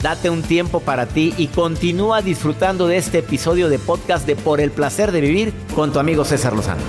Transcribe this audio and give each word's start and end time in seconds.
Date 0.00 0.28
un 0.28 0.42
tiempo 0.42 0.80
para 0.80 1.06
ti 1.06 1.34
y 1.38 1.46
continúa 1.46 2.20
disfrutando 2.20 2.86
de 2.86 2.98
este 2.98 3.18
episodio 3.18 3.68
de 3.68 3.78
podcast 3.78 4.26
de 4.26 4.36
Por 4.36 4.60
el 4.60 4.70
placer 4.70 5.10
de 5.10 5.20
vivir 5.20 5.54
con 5.74 5.92
tu 5.92 5.98
amigo 5.98 6.24
César 6.24 6.52
Lozano. 6.52 6.82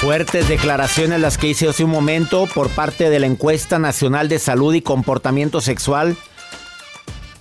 Fuertes 0.00 0.48
declaraciones 0.48 1.20
las 1.20 1.36
que 1.36 1.48
hice 1.48 1.68
hace 1.68 1.82
un 1.82 1.90
momento 1.90 2.46
por 2.54 2.70
parte 2.70 3.10
de 3.10 3.18
la 3.18 3.26
encuesta 3.26 3.78
nacional 3.78 4.28
de 4.28 4.38
salud 4.38 4.72
y 4.72 4.80
comportamiento 4.80 5.60
sexual 5.60 6.16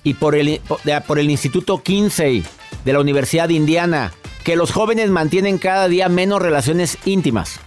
y 0.04 0.16
por 0.16 0.36
el, 0.36 0.62
por 1.08 1.20
el 1.20 1.30
Instituto 1.30 1.84
Kinsey 1.84 2.44
de 2.84 2.94
la 2.94 3.00
Universidad 3.00 3.48
de 3.48 3.54
Indiana 3.54 4.14
que 4.46 4.56
los 4.56 4.72
jóvenes 4.72 5.10
mantienen 5.10 5.58
cada 5.58 5.90
día 5.90 6.08
menos 6.08 6.40
relaciones 6.40 7.00
íntimas. 7.04 7.60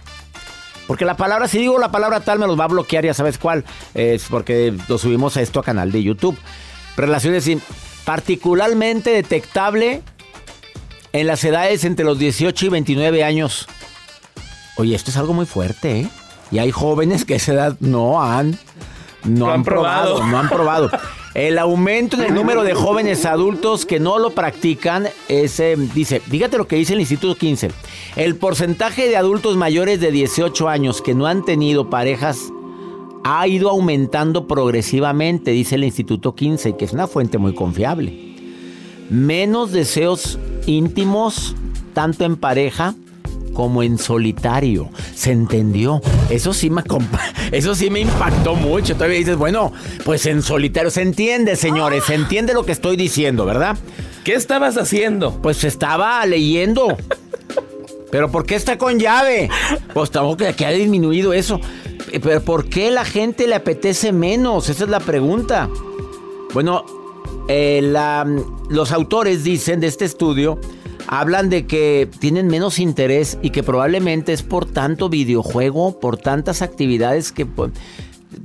Porque 0.87 1.05
la 1.05 1.17
palabra, 1.17 1.47
si 1.49 1.59
digo 1.59 1.77
la 1.77 1.91
palabra 1.91 2.21
tal, 2.21 2.39
me 2.39 2.47
los 2.47 2.57
va 2.57 2.63
a 2.63 2.69
bloquear, 2.69 3.05
ya 3.05 3.13
sabes 3.13 3.37
cuál. 3.37 3.65
Es 3.93 4.25
porque 4.29 4.73
lo 4.87 4.97
subimos 4.97 5.35
a 5.35 5.41
esto 5.41 5.59
a 5.59 5.63
canal 5.63 5.91
de 5.91 6.01
YouTube. 6.01 6.37
Relaciones 6.95 7.47
particularmente 8.05 9.11
detectable 9.11 10.01
en 11.11 11.27
las 11.27 11.43
edades 11.43 11.83
entre 11.83 12.05
los 12.05 12.17
18 12.17 12.65
y 12.65 12.69
29 12.69 13.23
años. 13.25 13.67
Oye, 14.77 14.95
esto 14.95 15.11
es 15.11 15.17
algo 15.17 15.33
muy 15.33 15.45
fuerte, 15.45 15.99
¿eh? 15.99 16.09
Y 16.49 16.59
hay 16.59 16.71
jóvenes 16.71 17.25
que 17.25 17.33
a 17.33 17.37
esa 17.37 17.53
edad 17.53 17.77
no 17.81 18.23
han, 18.23 18.57
no, 19.25 19.51
han, 19.51 19.63
probado, 19.63 20.25
no 20.25 20.39
han 20.39 20.47
probado. 20.47 20.89
El 21.35 21.59
aumento 21.59 22.17
en 22.17 22.23
el 22.23 22.33
número 22.33 22.63
de 22.63 22.73
jóvenes 22.73 23.25
adultos 23.25 23.85
que 23.85 23.99
no 23.99 24.17
lo 24.17 24.31
practican 24.31 25.07
es, 25.27 25.59
eh, 25.59 25.75
dice, 25.93 26.19
fíjate 26.19 26.57
lo 26.57 26.67
que 26.67 26.75
dice 26.75 26.93
el 26.93 27.01
Instituto 27.01 27.35
15. 27.35 27.69
El 28.15 28.35
porcentaje 28.35 29.07
de 29.07 29.15
adultos 29.15 29.55
mayores 29.55 29.99
de 29.99 30.11
18 30.11 30.67
años 30.67 31.03
que 31.03 31.13
no 31.13 31.27
han 31.27 31.45
tenido 31.45 31.89
parejas 31.89 32.51
ha 33.23 33.47
ido 33.47 33.69
aumentando 33.69 34.47
progresivamente, 34.47 35.51
dice 35.51 35.75
el 35.75 35.83
Instituto 35.83 36.33
15, 36.33 36.75
que 36.75 36.85
es 36.85 36.93
una 36.93 37.05
fuente 37.05 37.37
muy 37.37 37.53
confiable. 37.53 38.35
Menos 39.11 39.71
deseos 39.71 40.39
íntimos, 40.65 41.55
tanto 41.93 42.25
en 42.25 42.37
pareja 42.37 42.95
como 43.53 43.83
en 43.83 43.99
solitario. 43.99 44.89
¿Se 45.13 45.31
entendió? 45.31 46.01
Eso 46.29 46.53
sí 46.53 46.69
me 46.69 46.83
eso 47.51 47.75
sí 47.75 47.89
me 47.89 48.01
impactó 48.01 48.55
mucho. 48.55 48.95
Todavía 48.95 49.17
dices, 49.17 49.37
bueno, 49.37 49.73
pues 50.05 50.25
en 50.25 50.41
solitario 50.41 50.91
se 50.91 51.01
entiende, 51.01 51.55
señores, 51.55 52.05
se 52.05 52.15
entiende 52.15 52.53
lo 52.53 52.65
que 52.65 52.71
estoy 52.71 52.95
diciendo, 52.95 53.45
¿verdad? 53.45 53.77
¿Qué 54.23 54.33
estabas 54.33 54.77
haciendo? 54.77 55.41
Pues 55.41 55.63
estaba 55.63 56.25
leyendo. 56.25 56.97
¿Pero 58.11 58.31
por 58.31 58.45
qué 58.45 58.55
está 58.55 58.77
con 58.77 58.99
llave? 58.99 59.49
Pues 59.93 60.11
tampoco 60.11 60.45
que 60.55 60.65
ha 60.65 60.71
disminuido 60.71 61.33
eso. 61.33 61.59
¿Pero 62.21 62.41
por 62.41 62.69
qué 62.69 62.91
la 62.91 63.05
gente 63.05 63.47
le 63.47 63.55
apetece 63.55 64.11
menos? 64.11 64.69
Esa 64.69 64.85
es 64.85 64.89
la 64.89 64.99
pregunta. 64.99 65.69
Bueno, 66.53 66.85
eh, 67.47 67.93
los 68.69 68.91
autores 68.91 69.43
dicen 69.43 69.79
de 69.79 69.87
este 69.87 70.05
estudio 70.05 70.59
hablan 71.11 71.49
de 71.49 71.65
que 71.65 72.07
tienen 72.19 72.45
menos 72.45 72.77
interés 72.77 73.39
y 73.41 73.49
que 73.49 73.63
probablemente 73.63 74.31
es 74.31 74.43
por 74.43 74.67
tanto 74.67 75.09
videojuego, 75.09 75.99
por 75.99 76.17
tantas 76.17 76.61
actividades 76.61 77.31
que, 77.31 77.47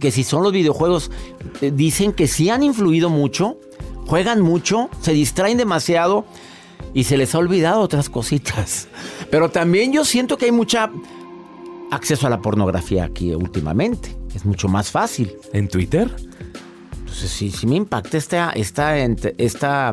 que 0.00 0.10
si 0.10 0.24
son 0.24 0.42
los 0.42 0.52
videojuegos, 0.52 1.10
eh, 1.60 1.70
dicen 1.74 2.14
que 2.14 2.26
sí 2.26 2.48
han 2.48 2.62
influido 2.62 3.10
mucho, 3.10 3.58
juegan 4.06 4.40
mucho, 4.40 4.88
se 5.02 5.12
distraen 5.12 5.58
demasiado 5.58 6.24
y 6.94 7.04
se 7.04 7.18
les 7.18 7.34
ha 7.34 7.38
olvidado 7.38 7.82
otras 7.82 8.08
cositas. 8.08 8.88
Pero 9.30 9.50
también 9.50 9.92
yo 9.92 10.06
siento 10.06 10.38
que 10.38 10.46
hay 10.46 10.52
mucha 10.52 10.90
acceso 11.90 12.26
a 12.26 12.30
la 12.30 12.40
pornografía 12.40 13.04
aquí 13.04 13.34
últimamente. 13.34 14.16
Es 14.34 14.46
mucho 14.46 14.68
más 14.68 14.90
fácil. 14.90 15.36
¿En 15.52 15.68
Twitter? 15.68 16.10
Entonces 17.00 17.30
sí, 17.30 17.50
sí 17.50 17.66
me 17.66 17.76
impacta 17.76 18.16
esta, 18.16 18.50
esta, 18.52 18.96
esta 18.96 19.92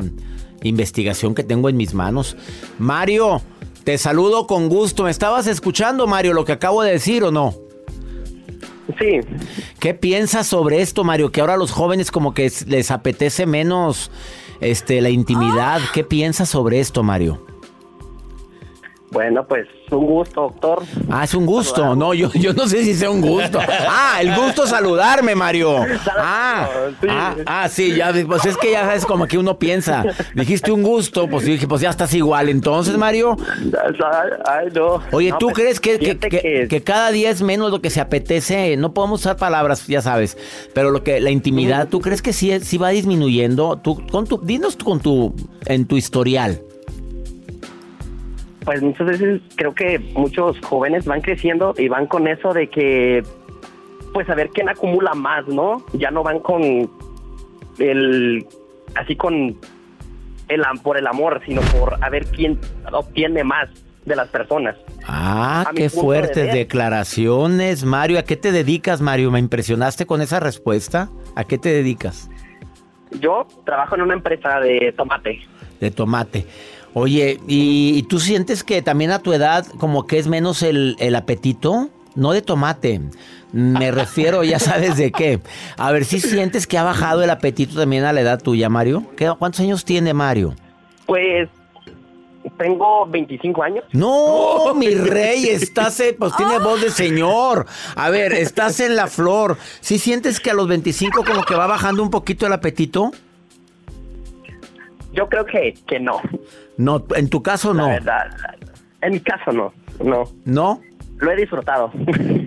investigación 0.62 1.34
que 1.34 1.44
tengo 1.44 1.68
en 1.68 1.76
mis 1.76 1.94
manos. 1.94 2.36
Mario, 2.78 3.42
te 3.84 3.98
saludo 3.98 4.46
con 4.46 4.68
gusto. 4.68 5.04
¿Me 5.04 5.10
estabas 5.10 5.46
escuchando, 5.46 6.06
Mario, 6.06 6.32
lo 6.32 6.44
que 6.44 6.52
acabo 6.52 6.82
de 6.82 6.92
decir 6.92 7.24
o 7.24 7.30
no? 7.30 7.54
Sí. 8.98 9.20
¿Qué 9.78 9.94
piensas 9.94 10.46
sobre 10.46 10.82
esto, 10.82 11.04
Mario? 11.04 11.32
Que 11.32 11.40
ahora 11.40 11.56
los 11.56 11.72
jóvenes 11.72 12.10
como 12.10 12.34
que 12.34 12.50
les 12.66 12.90
apetece 12.90 13.46
menos 13.46 14.10
este, 14.60 15.00
la 15.00 15.10
intimidad. 15.10 15.80
¿Qué 15.92 16.04
piensas 16.04 16.48
sobre 16.48 16.80
esto, 16.80 17.02
Mario? 17.02 17.44
Bueno, 19.12 19.46
pues 19.46 19.68
un 19.90 20.06
gusto, 20.06 20.40
doctor. 20.40 20.82
Ah, 21.10 21.24
es 21.24 21.34
un 21.34 21.44
gusto. 21.44 21.94
No, 21.94 22.14
yo, 22.14 22.30
yo 22.32 22.54
no 22.54 22.66
sé 22.66 22.82
si 22.82 22.94
sea 22.94 23.10
un 23.10 23.20
gusto. 23.20 23.58
Ah, 23.86 24.18
el 24.22 24.34
gusto 24.34 24.66
saludarme, 24.66 25.34
Mario. 25.34 25.84
Ah, 26.16 26.66
ah, 27.08 27.36
ah, 27.44 27.68
sí, 27.68 27.94
ya, 27.94 28.10
pues 28.26 28.46
es 28.46 28.56
que 28.56 28.72
ya 28.72 28.86
sabes 28.86 29.04
como 29.04 29.26
que 29.26 29.36
uno 29.36 29.58
piensa. 29.58 30.02
Dijiste 30.34 30.72
un 30.72 30.82
gusto, 30.82 31.28
pues 31.28 31.44
dije, 31.44 31.68
pues 31.68 31.82
ya 31.82 31.90
estás 31.90 32.14
igual. 32.14 32.48
Entonces, 32.48 32.96
Mario. 32.96 33.36
Ay, 34.46 34.68
no. 34.74 35.02
Oye, 35.12 35.34
¿tú 35.38 35.48
pues, 35.48 35.78
crees 35.78 35.80
que, 35.80 35.98
que, 36.68 36.82
cada 36.82 37.10
día 37.10 37.28
es 37.28 37.42
menos 37.42 37.70
lo 37.70 37.82
que 37.82 37.90
se 37.90 38.00
apetece? 38.00 38.78
No 38.78 38.94
podemos 38.94 39.20
usar 39.20 39.36
palabras, 39.36 39.86
ya 39.86 40.00
sabes. 40.00 40.38
Pero 40.72 40.90
lo 40.90 41.04
que 41.04 41.20
la 41.20 41.30
intimidad, 41.30 41.88
¿tú 41.88 42.00
crees 42.00 42.22
que 42.22 42.32
sí, 42.32 42.58
sí 42.60 42.78
va 42.78 42.88
disminuyendo? 42.88 43.76
Tú, 43.76 44.06
con 44.10 44.26
tu, 44.26 44.38
dinos 44.38 44.76
con 44.76 45.00
tu, 45.00 45.34
en 45.66 45.84
tu 45.84 45.98
historial 45.98 46.62
pues 48.64 48.82
muchas 48.82 49.06
veces 49.06 49.40
creo 49.56 49.74
que 49.74 49.98
muchos 50.14 50.58
jóvenes 50.60 51.04
van 51.04 51.20
creciendo 51.20 51.74
y 51.76 51.88
van 51.88 52.06
con 52.06 52.28
eso 52.28 52.52
de 52.52 52.68
que, 52.68 53.22
pues 54.12 54.28
a 54.28 54.34
ver 54.34 54.50
quién 54.50 54.68
acumula 54.68 55.14
más, 55.14 55.46
¿no? 55.48 55.84
Ya 55.92 56.10
no 56.10 56.22
van 56.22 56.40
con 56.40 56.90
el, 57.78 58.46
así 58.94 59.16
con 59.16 59.56
el 60.48 60.62
por 60.82 60.98
el 60.98 61.06
amor, 61.06 61.40
sino 61.46 61.60
por 61.62 62.02
a 62.02 62.08
ver 62.10 62.26
quién 62.26 62.58
obtiene 62.92 63.42
más 63.42 63.68
de 64.04 64.16
las 64.16 64.28
personas. 64.28 64.76
Ah, 65.06 65.70
qué 65.74 65.88
fuertes 65.88 66.52
declaraciones, 66.52 67.84
Mario. 67.84 68.18
¿A 68.18 68.22
qué 68.22 68.36
te 68.36 68.52
dedicas, 68.52 69.00
Mario? 69.00 69.30
Me 69.30 69.38
impresionaste 69.38 70.06
con 70.06 70.20
esa 70.20 70.40
respuesta. 70.40 71.08
¿A 71.34 71.44
qué 71.44 71.58
te 71.58 71.70
dedicas? 71.70 72.28
Yo 73.20 73.46
trabajo 73.64 73.94
en 73.94 74.02
una 74.02 74.14
empresa 74.14 74.60
de 74.60 74.92
tomate. 74.96 75.40
De 75.80 75.90
tomate. 75.90 76.46
Oye, 76.94 77.40
¿y, 77.46 78.02
tú 78.04 78.18
sientes 78.18 78.62
que 78.62 78.82
también 78.82 79.12
a 79.12 79.20
tu 79.20 79.32
edad 79.32 79.66
como 79.78 80.06
que 80.06 80.18
es 80.18 80.28
menos 80.28 80.62
el, 80.62 80.96
apetito? 81.16 81.88
No 82.14 82.32
de 82.32 82.42
tomate, 82.42 83.00
me 83.52 83.90
refiero, 83.90 84.44
ya 84.44 84.58
sabes 84.60 84.96
de 84.98 85.10
qué. 85.10 85.40
A 85.78 85.90
ver 85.92 86.04
si 86.04 86.20
sientes 86.20 86.66
que 86.66 86.76
ha 86.76 86.82
bajado 86.82 87.22
el 87.22 87.30
apetito 87.30 87.78
también 87.78 88.04
a 88.04 88.12
la 88.12 88.20
edad 88.20 88.42
tuya, 88.42 88.68
Mario. 88.68 89.04
¿Cuántos 89.38 89.60
años 89.60 89.84
tiene 89.84 90.12
Mario? 90.12 90.54
Pues 91.06 91.48
tengo 92.58 93.06
25 93.06 93.62
años. 93.62 93.84
No, 93.92 94.74
mi 94.76 94.94
rey, 94.94 95.46
estás, 95.46 96.02
pues 96.18 96.36
tiene 96.36 96.58
voz 96.58 96.82
de 96.82 96.90
señor. 96.90 97.66
A 97.96 98.10
ver, 98.10 98.32
estás 98.32 98.80
en 98.80 98.96
la 98.96 99.06
flor. 99.06 99.56
¿Sí 99.80 99.98
sientes 99.98 100.40
que 100.40 100.50
a 100.50 100.54
los 100.54 100.68
25 100.68 101.24
como 101.24 101.42
que 101.44 101.54
va 101.54 101.66
bajando 101.66 102.02
un 102.02 102.10
poquito 102.10 102.46
el 102.46 102.52
apetito? 102.52 103.12
Yo 105.14 105.28
creo 105.28 105.44
que, 105.44 105.74
que 105.86 106.00
no. 106.00 106.20
No, 106.76 107.04
en 107.14 107.28
tu 107.28 107.42
caso 107.42 107.74
no. 107.74 107.88
en 107.90 109.12
mi 109.12 109.20
caso 109.20 109.52
no, 109.52 109.72
no. 110.02 110.24
¿No? 110.44 110.80
Lo 111.18 111.30
he 111.30 111.36
disfrutado. 111.36 111.92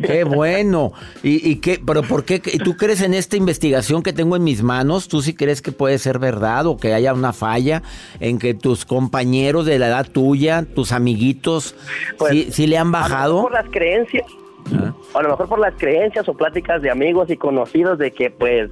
Qué 0.05 0.23
bueno. 0.25 0.91
¿Y, 1.23 1.49
y 1.49 1.61
qué? 1.61 1.79
¿Pero 1.85 2.03
por 2.03 2.25
qué? 2.25 2.39
¿Tú 2.39 2.75
crees 2.75 3.01
en 3.01 3.13
esta 3.13 3.37
investigación 3.37 4.03
que 4.03 4.11
tengo 4.11 4.35
en 4.35 4.43
mis 4.43 4.63
manos? 4.63 5.07
¿Tú 5.07 5.21
sí 5.21 5.33
crees 5.33 5.61
que 5.61 5.71
puede 5.71 5.97
ser 5.97 6.19
verdad 6.19 6.65
o 6.65 6.75
que 6.75 6.93
haya 6.93 7.13
una 7.13 7.31
falla 7.31 7.83
en 8.19 8.37
que 8.37 8.53
tus 8.53 8.83
compañeros 8.83 9.65
de 9.65 9.79
la 9.79 9.87
edad 9.87 10.07
tuya, 10.11 10.65
tus 10.65 10.91
amiguitos, 10.91 11.73
pues, 12.17 12.53
sí, 12.53 12.67
le 12.67 12.77
han 12.77 12.91
bajado? 12.91 13.43
por 13.43 13.53
las 13.53 13.69
creencias. 13.69 14.27
¿Ah? 14.73 14.93
a 15.13 15.21
lo 15.21 15.29
mejor 15.29 15.47
por 15.47 15.59
las 15.59 15.75
creencias 15.75 16.27
o 16.27 16.33
pláticas 16.33 16.81
de 16.81 16.89
amigos 16.89 17.29
y 17.29 17.37
conocidos 17.37 17.99
de 17.99 18.09
que 18.11 18.31
pues 18.31 18.71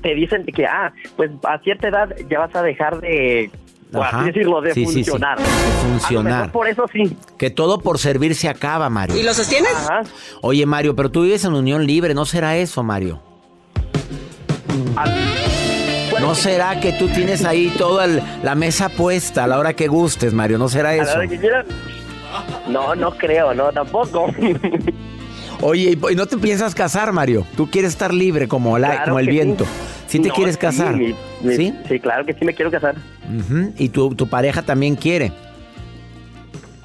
te 0.00 0.14
dicen 0.14 0.44
que, 0.46 0.66
ah, 0.66 0.92
pues 1.16 1.30
a 1.44 1.58
cierta 1.58 1.88
edad 1.88 2.16
ya 2.28 2.38
vas 2.38 2.54
a 2.56 2.62
dejar 2.62 3.00
de 3.00 3.50
por 3.94 4.06
Ajá. 4.06 4.18
así 4.18 4.26
decirlo, 4.26 4.60
de 4.60 4.74
Sí, 4.74 4.84
sí, 4.86 4.92
sí. 4.92 5.04
funcionar. 5.04 5.38
De 5.38 5.44
A 5.44 5.46
lo 5.46 5.88
funcionar. 5.98 6.32
mejor 6.38 6.50
por 6.52 6.68
eso 6.68 6.84
sí. 6.92 7.16
Que 7.38 7.50
todo 7.50 7.80
por 7.80 7.98
servir 7.98 8.34
se 8.34 8.48
acaba, 8.48 8.90
Mario. 8.90 9.22
lo 9.22 9.32
sostienes? 9.34 9.72
Ajá. 9.74 10.02
Oye, 10.42 10.66
Mario, 10.66 10.94
pero 10.94 11.10
tú 11.10 11.22
vives 11.22 11.44
en 11.44 11.54
unión 11.54 11.86
libre, 11.86 12.12
¿no 12.14 12.24
será 12.26 12.56
eso, 12.56 12.82
Mario? 12.82 13.20
¿No 16.20 16.34
será 16.34 16.80
que 16.80 16.92
tú 16.92 17.08
tienes 17.08 17.44
ahí 17.44 17.72
toda 17.76 18.04
el- 18.04 18.22
la 18.42 18.54
mesa 18.54 18.88
puesta 18.88 19.44
a 19.44 19.46
la 19.46 19.58
hora 19.58 19.74
que 19.74 19.88
gustes, 19.88 20.32
Mario? 20.32 20.58
¿No 20.58 20.68
será 20.68 20.90
a 20.90 20.96
la 20.96 21.02
eso? 21.02 21.18
hora 21.18 21.26
que 21.28 21.38
quieran. 21.38 21.66
No, 22.68 22.94
no 22.94 23.10
creo, 23.12 23.52
no, 23.54 23.70
tampoco. 23.72 24.26
Oye, 25.60 25.90
¿y 26.00 26.12
y 26.12 26.16
no 26.16 26.26
te 26.26 26.36
piensas 26.38 26.74
casar, 26.74 27.12
Mario? 27.12 27.46
Tú 27.56 27.70
quieres 27.70 27.92
estar 27.92 28.12
libre 28.12 28.48
como, 28.48 28.78
la- 28.78 28.88
Claro 28.90 29.04
como 29.06 29.18
el 29.20 29.26
que 29.26 29.32
sí. 29.32 29.38
¿Sí 30.14 30.20
te 30.20 30.28
No, 30.28 30.34
quieres 30.34 30.56
casar? 30.56 30.94
¿Sí? 31.42 31.74
Sí, 31.88 31.98
claro 31.98 32.24
que 32.24 32.34
sí 32.34 32.44
me 32.44 32.54
quiero 32.54 32.70
casar. 32.70 32.94
Y 33.76 33.88
tu, 33.88 34.14
tu 34.14 34.28
pareja 34.28 34.62
también 34.62 34.94
quiere. 34.94 35.32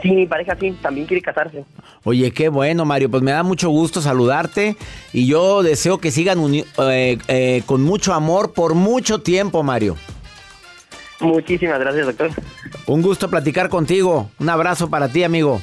Sí, 0.01 0.09
mi 0.09 0.25
pareja 0.25 0.57
sí, 0.59 0.75
también 0.81 1.05
quiere 1.05 1.21
casarse. 1.21 1.63
Oye, 2.05 2.31
qué 2.31 2.49
bueno, 2.49 2.85
Mario. 2.85 3.11
Pues 3.11 3.21
me 3.21 3.29
da 3.29 3.43
mucho 3.43 3.69
gusto 3.69 4.01
saludarte 4.01 4.77
y 5.13 5.27
yo 5.27 5.61
deseo 5.61 5.99
que 5.99 6.09
sigan 6.09 6.39
eh, 6.55 7.19
eh, 7.27 7.61
con 7.67 7.83
mucho 7.83 8.15
amor 8.15 8.53
por 8.53 8.73
mucho 8.73 9.21
tiempo, 9.21 9.61
Mario. 9.61 9.95
Muchísimas 11.19 11.79
gracias, 11.79 12.07
doctor. 12.07 12.31
Un 12.87 13.03
gusto 13.03 13.29
platicar 13.29 13.69
contigo. 13.69 14.31
Un 14.39 14.49
abrazo 14.49 14.89
para 14.89 15.07
ti, 15.07 15.23
amigo. 15.23 15.61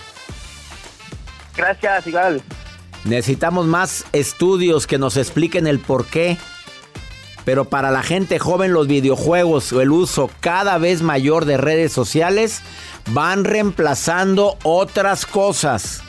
Gracias, 1.57 2.07
igual. 2.07 2.41
Necesitamos 3.05 3.67
más 3.67 4.05
estudios 4.13 4.87
que 4.87 4.99
nos 4.99 5.17
expliquen 5.17 5.67
el 5.67 5.81
por 5.81 6.07
qué. 6.07 6.37
Pero 7.47 7.65
para 7.65 7.91
la 7.91 8.03
gente 8.03 8.39
joven 8.39 8.73
los 8.75 8.89
videojuegos 8.89 9.73
o 9.73 9.81
el 9.81 9.91
uso 9.93 10.29
cada 10.41 10.77
vez 10.79 11.01
mayor 11.01 11.45
de 11.47 11.57
redes 11.57 11.93
sociales 11.93 12.61
van 13.13 13.45
reemplazando 13.45 14.59
otras 14.65 15.25
cosas. 15.27 16.03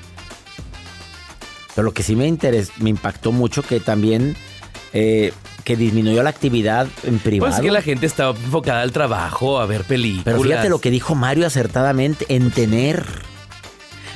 Pero 1.76 1.86
lo 1.86 1.94
que 1.94 2.02
sí 2.04 2.16
me 2.16 2.28
interes- 2.28 2.72
me 2.80 2.90
impactó 2.90 3.32
mucho 3.32 3.62
que 3.62 3.80
también 3.80 4.36
eh, 4.94 5.32
que 5.64 5.76
disminuyó 5.76 6.24
la 6.24 6.32
actividad 6.32 6.88
en 7.04 7.20
privado. 7.20 7.52
Pues 7.52 7.62
que 7.62 7.72
la 7.72 7.82
gente 7.84 8.08
estaba 8.08 8.32
enfocada 8.32 8.82
al 8.82 8.92
trabajo, 8.92 9.60
a 9.60 9.66
ver 9.68 9.84
películas. 9.84 10.24
Pero 10.26 10.42
fíjate 10.42 10.70
lo 10.70 10.80
que 10.82 10.90
dijo 10.90 11.14
Mario 11.14 11.46
acertadamente, 11.46 12.26
en 12.30 12.50
tener. 12.50 13.06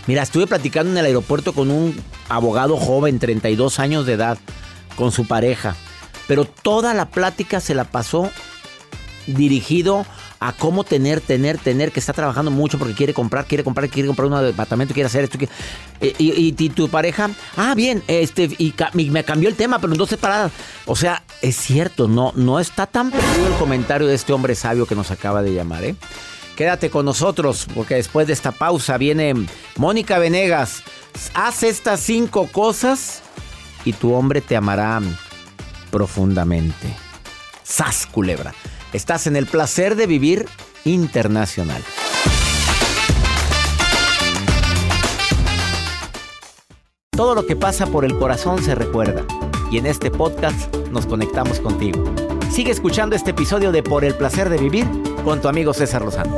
Mira, 0.07 0.23
estuve 0.23 0.47
platicando 0.47 0.91
en 0.91 0.97
el 0.97 1.05
aeropuerto 1.05 1.53
con 1.53 1.69
un 1.69 1.95
abogado 2.29 2.77
joven, 2.77 3.19
32 3.19 3.77
años 3.79 4.07
de 4.07 4.13
edad, 4.13 4.39
con 4.95 5.11
su 5.11 5.27
pareja. 5.27 5.75
Pero 6.27 6.45
toda 6.45 6.93
la 6.93 7.09
plática 7.09 7.59
se 7.59 7.75
la 7.75 7.83
pasó 7.85 8.29
dirigido 9.27 10.05
a 10.39 10.53
cómo 10.53 10.83
tener, 10.83 11.21
tener, 11.21 11.59
tener, 11.59 11.91
que 11.91 11.99
está 11.99 12.13
trabajando 12.13 12.49
mucho 12.49 12.79
porque 12.79 12.95
quiere 12.95 13.13
comprar, 13.13 13.45
quiere 13.45 13.63
comprar, 13.63 13.87
quiere 13.89 14.07
comprar 14.07 14.27
un 14.27 14.43
departamento, 14.43 14.93
quiere 14.93 15.05
hacer 15.07 15.25
esto. 15.25 15.37
quiere- 15.37 15.53
Eh, 15.99 16.15
Y, 16.17 16.69
tu 16.69 16.89
pareja, 16.89 17.29
ah, 17.57 17.75
bien, 17.75 18.01
este, 18.07 18.49
y 18.57 18.73
me 19.11 19.23
cambió 19.23 19.49
el 19.49 19.55
tema, 19.55 19.77
pero 19.77 19.93
en 19.93 19.99
dos 19.99 20.09
separadas. 20.09 20.51
O 20.87 20.95
sea, 20.95 21.21
es 21.43 21.55
cierto, 21.55 22.07
no, 22.07 22.33
no 22.35 22.59
está 22.59 22.87
tan 22.87 23.11
perdido 23.11 23.47
el 23.47 23.53
comentario 23.59 24.07
de 24.07 24.15
este 24.15 24.33
hombre 24.33 24.55
sabio 24.55 24.87
que 24.87 24.95
nos 24.95 25.11
acaba 25.11 25.43
de 25.43 25.53
llamar, 25.53 25.83
¿eh? 25.83 25.95
Quédate 26.55 26.89
con 26.89 27.05
nosotros, 27.05 27.67
porque 27.75 27.95
después 27.95 28.25
de 28.25 28.33
esta 28.33 28.51
pausa 28.51 28.97
viene 28.97 29.33
Mónica 29.77 30.17
Venegas. 30.17 30.81
Haz 31.35 31.61
estas 31.63 31.99
cinco 31.99 32.47
cosas 32.51 33.21
y 33.85 33.93
tu 33.93 34.13
hombre 34.13 34.41
te 34.41 34.55
amará 34.55 35.01
profundamente. 35.91 36.95
¡Sas, 37.63 38.07
culebra! 38.07 38.53
Estás 38.93 39.27
en 39.27 39.35
el 39.35 39.45
placer 39.45 39.95
de 39.95 40.07
vivir 40.07 40.47
internacional. 40.85 41.81
Todo 47.11 47.35
lo 47.35 47.45
que 47.45 47.55
pasa 47.55 47.85
por 47.85 48.03
el 48.03 48.17
corazón 48.17 48.63
se 48.63 48.73
recuerda. 48.73 49.23
Y 49.69 49.77
en 49.77 49.85
este 49.85 50.09
podcast 50.09 50.75
nos 50.91 51.05
conectamos 51.05 51.59
contigo. 51.59 52.03
Sigue 52.51 52.71
escuchando 52.71 53.15
este 53.15 53.31
episodio 53.31 53.71
de 53.71 53.83
Por 53.83 54.03
el 54.03 54.15
placer 54.15 54.49
de 54.49 54.57
vivir 54.57 54.87
con 55.23 55.39
tu 55.39 55.47
amigo 55.47 55.73
César 55.73 56.01
Lozano. 56.01 56.37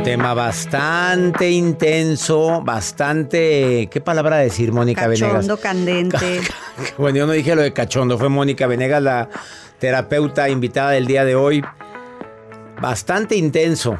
Un 0.00 0.04
tema 0.04 0.32
bastante 0.32 1.50
intenso, 1.50 2.62
bastante... 2.62 3.86
¿Qué 3.90 4.00
palabra 4.00 4.38
decir, 4.38 4.72
Mónica 4.72 5.06
Venegas? 5.06 5.30
Cachondo, 5.30 5.58
candente. 5.58 6.40
Bueno, 6.96 7.18
yo 7.18 7.26
no 7.26 7.32
dije 7.32 7.54
lo 7.54 7.60
de 7.60 7.74
cachondo, 7.74 8.16
fue 8.16 8.30
Mónica 8.30 8.66
Venegas, 8.66 9.02
la 9.02 9.28
terapeuta 9.78 10.48
invitada 10.48 10.92
del 10.92 11.06
día 11.06 11.26
de 11.26 11.34
hoy. 11.34 11.62
Bastante 12.80 13.36
intenso. 13.36 13.98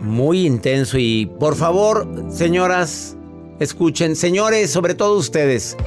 Muy 0.00 0.44
intenso 0.44 0.98
y 0.98 1.32
por 1.40 1.56
favor, 1.56 2.06
señoras, 2.30 3.16
escuchen, 3.58 4.16
señores, 4.16 4.70
sobre 4.70 4.92
todo 4.92 5.16
ustedes, 5.16 5.78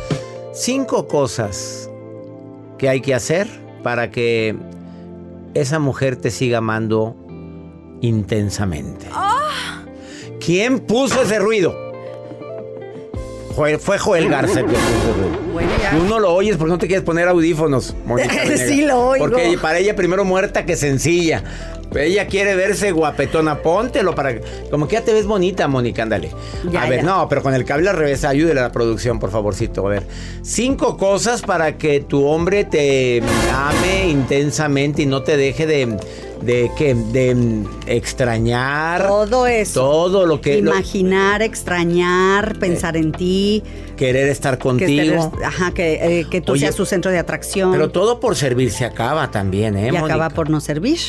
cinco 0.53 1.07
cosas 1.07 1.87
que 2.79 2.89
hay 2.89 3.01
que 3.01 3.13
hacer 3.13 3.47
para 3.83 4.09
que 4.09 4.55
esa 5.53 5.77
mujer 5.77 6.15
te 6.15 6.31
siga 6.31 6.57
amando 6.57 7.15
intensamente. 8.01 9.07
¿Quién 10.43 10.79
puso 10.79 11.21
ese 11.21 11.39
ruido? 11.39 11.75
Joel- 13.55 13.79
fue 13.79 13.97
Joel 13.97 14.29
Garza 14.29 14.59
el 14.59 14.65
que 14.65 14.73
puso 14.73 14.87
ese 14.89 15.13
ruido. 15.13 15.53
Bueno, 15.53 15.69
ya. 15.81 15.91
Tú 15.91 16.03
no 16.03 16.19
lo 16.19 16.33
oyes 16.33 16.57
porque 16.57 16.71
no 16.71 16.77
te 16.77 16.87
quieres 16.87 17.05
poner 17.05 17.27
audífonos. 17.27 17.95
Sí 18.57 18.81
lo 18.85 19.07
oigo. 19.09 19.25
Porque 19.29 19.57
para 19.61 19.79
ella 19.79 19.95
primero 19.95 20.25
muerta 20.25 20.65
que 20.65 20.75
sencilla. 20.75 21.43
Ella 21.95 22.27
quiere 22.27 22.55
verse 22.55 22.91
guapetona. 22.91 23.61
Póntelo 23.61 24.13
para... 24.13 24.35
Como 24.69 24.87
que 24.87 24.95
ya 24.95 25.01
te 25.05 25.13
ves 25.13 25.25
bonita, 25.25 25.69
Mónica, 25.69 26.03
ándale. 26.03 26.29
Ya, 26.69 26.83
a 26.83 26.89
ver, 26.89 26.99
ya. 26.99 27.05
no, 27.05 27.29
pero 27.29 27.41
con 27.41 27.53
el 27.53 27.63
cable 27.63 27.89
al 27.89 27.95
revés, 27.95 28.25
ayúdele 28.25 28.59
a 28.59 28.63
la 28.63 28.71
producción, 28.73 29.17
por 29.17 29.31
favorcito. 29.31 29.85
A 29.87 29.89
ver, 29.91 30.03
cinco 30.41 30.97
cosas 30.97 31.41
para 31.41 31.77
que 31.77 32.01
tu 32.01 32.25
hombre 32.25 32.65
te 32.65 33.21
ame 33.53 34.09
intensamente 34.09 35.03
y 35.03 35.05
no 35.05 35.23
te 35.23 35.37
deje 35.37 35.65
de... 35.65 35.97
¿De 36.45 36.69
qué? 36.77 36.93
De 36.93 37.33
mm, 37.33 37.65
extrañar. 37.87 39.07
Todo 39.07 39.47
eso. 39.47 39.81
Todo 39.81 40.25
lo 40.25 40.41
que... 40.41 40.61
lo- 40.61 40.71
Imaginar, 40.71 41.41
extrañar, 41.41 42.59
pensar 42.59 42.97
en 42.97 43.11
ti. 43.11 43.63
querer 43.97 44.27
estar 44.29 44.57
Que, 44.57 44.63
contigo. 44.63 45.31
estés- 45.31 45.43
ajá, 45.43 45.71
que, 45.73 46.19
eh, 46.19 46.25
que 46.29 46.41
tú 46.41 46.53
Oye, 46.53 46.61
seas 46.61 46.75
su 46.75 46.85
centro 46.85 47.11
de 47.11 47.17
atracción. 47.19 47.71
Pero 47.71 47.89
todo 47.89 48.19
por 48.19 48.35
servir 48.35 48.71
se 48.71 48.85
acaba 48.85 49.31
también, 49.31 49.75
¿eh, 49.77 49.89
y 49.91 49.95
acaba 49.95 50.29
por 50.29 50.49
no 50.49 50.59
servir. 50.61 50.99